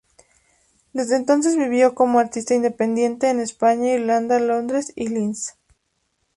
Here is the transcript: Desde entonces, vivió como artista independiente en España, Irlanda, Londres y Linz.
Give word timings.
Desde 0.93 1.15
entonces, 1.15 1.55
vivió 1.57 1.93
como 1.93 2.17
artista 2.17 2.55
independiente 2.55 3.29
en 3.29 3.39
España, 3.39 3.93
Irlanda, 3.93 4.39
Londres 4.39 4.91
y 4.95 5.09
Linz. 5.09 5.53